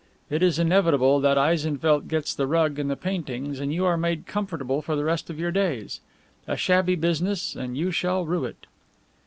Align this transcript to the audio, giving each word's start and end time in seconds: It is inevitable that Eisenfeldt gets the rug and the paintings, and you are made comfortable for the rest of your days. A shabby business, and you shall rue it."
It 0.31 0.41
is 0.41 0.57
inevitable 0.57 1.19
that 1.19 1.37
Eisenfeldt 1.37 2.07
gets 2.07 2.33
the 2.33 2.47
rug 2.47 2.79
and 2.79 2.89
the 2.89 2.95
paintings, 2.95 3.59
and 3.59 3.71
you 3.71 3.85
are 3.85 3.97
made 3.97 4.25
comfortable 4.25 4.81
for 4.81 4.95
the 4.95 5.03
rest 5.03 5.29
of 5.29 5.39
your 5.39 5.51
days. 5.51 6.01
A 6.47 6.57
shabby 6.57 6.95
business, 6.95 7.55
and 7.55 7.77
you 7.77 7.91
shall 7.91 8.25
rue 8.25 8.45
it." 8.45 8.65